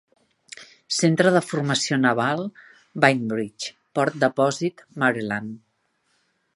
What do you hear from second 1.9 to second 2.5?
Naval